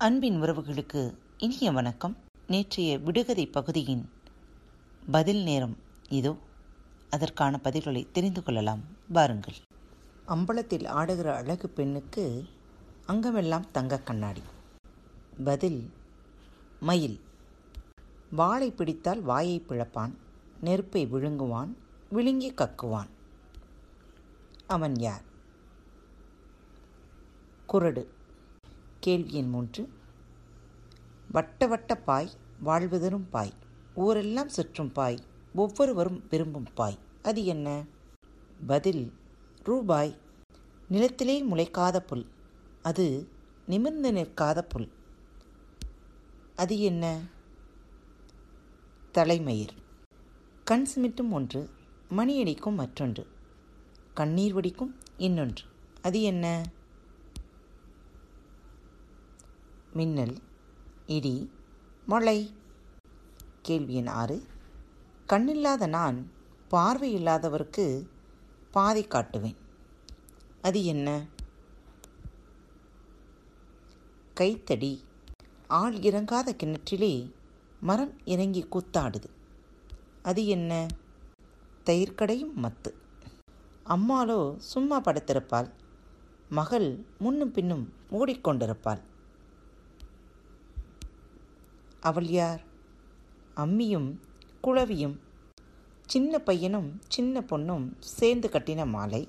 [0.00, 2.16] அன்பின் உறவுகளுக்கு இனிய வணக்கம்.
[2.46, 4.10] நேற்றைய விடுகதை பகுதியின்
[5.10, 5.76] பதில் நேரம்
[6.08, 6.36] இதோ.
[7.10, 8.80] அதற்கான பதில்களை தெரிந்து கொள்ளலாம்.
[9.08, 9.54] வாருங்கள்.
[10.28, 12.46] அம்பலத்தில் ஆடுகிற அழகு பெண்ணுக்கு
[13.06, 14.42] அங்கமெல்லாம் தங்க கண்ணாடி.
[15.44, 15.90] பதில்
[16.80, 17.20] மயில்.
[18.30, 20.12] வாளை பிடித்தால் வாயை பிழப்பான்.
[20.60, 21.76] நெருப்பை விழுங்குவான்
[22.10, 23.08] விழுங்கி கக்குவான்.
[24.66, 25.22] அவன் யார்?
[27.72, 28.16] குரடு.
[29.08, 29.88] கேள்வி எண் மூன்று.
[31.32, 32.30] வட்ட வட்ட பாய்
[32.64, 33.52] வாழ்வதரும் பாய்
[33.94, 35.18] ஊரெல்லாம் சுற்றும் பாய்
[35.54, 36.98] ஒவ்வொருவரும் விரும்பும் பாய்.
[37.22, 37.84] அது என்ன?
[38.66, 39.12] பதில்
[39.62, 40.16] ரூபாய்.
[40.88, 42.26] நிலத்திலே முளைக்காத புல்
[42.82, 43.28] அது
[43.66, 44.92] நிமிர்ந்து நிற்காத புல்.
[46.56, 47.20] அது என்ன?
[49.12, 49.74] தலைமயிர்.
[50.64, 51.70] கண் சிமிட்டும் ஒன்று
[52.16, 53.26] மணியடிக்கும் மற்றொன்று.
[54.14, 55.64] கண்ணீர் வடிக்கும் இன்னொன்று.
[56.02, 56.62] அது என்ன?
[59.92, 60.36] மின்னல்
[61.06, 61.50] இடி
[62.06, 62.54] மழை.
[63.62, 64.46] கேள்வி எண் ஆறு.
[65.28, 66.30] கண்ணில்லாத நான்
[66.68, 68.08] பார்வை இல்லாதவருக்கு
[68.70, 69.56] பாதை காட்டுவேன்.
[70.62, 71.26] அது என்ன?
[74.34, 75.04] கைத்தடி.
[75.66, 77.32] ஆள் இறங்காத கிணற்றிலே
[77.80, 79.26] மரம் இறங்கி கூத்தாடுது.
[80.22, 80.86] அது என்ன?
[81.86, 82.92] தயிர்க்கடையும் மத்து.
[83.86, 85.70] அம்மாளோ சும்மா படுத்திருப்பாள்.
[86.48, 89.00] மகள் முன்னும் பின்னும் ஓடிக்கொண்டிருப்பாள்.
[92.00, 92.62] அவள் யார்?
[93.56, 94.16] அம்மியும்
[94.60, 95.20] குழவியும்
[96.06, 99.28] சின்ன பையனும் சின்ன பொண்ணும் சேர்ந்து கட்டின மாலை.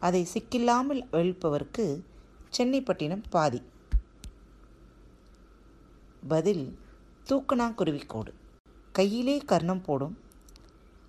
[0.00, 2.02] அதை சிக்கில்லாமல் எழுப்பவருக்கு
[2.58, 3.62] சென்னைப்பட்டினம் பாதி.
[6.28, 6.78] பதில்
[7.28, 8.32] தூக்கணாங்குருவிக்கோடு.
[8.92, 10.18] கையிலே கர்ணம் போடும்.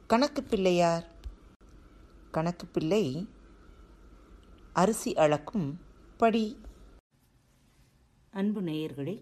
[0.07, 1.07] கணக்கு பிள்ளையார்
[2.31, 3.27] கணக்கு பிள்ளை
[4.73, 5.79] அரிசி அளக்கும்
[6.17, 6.57] படி.
[8.29, 9.21] அன்பு நேயர்களே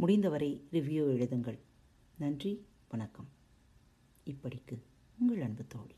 [0.00, 1.58] முடிந்தவரை ரிவ்யூ எழுதுங்கள்.
[2.18, 3.28] நன்றி வணக்கம்.
[4.26, 4.82] இப்படிக்கு
[5.18, 5.94] உங்கள் அன்பு தோழி.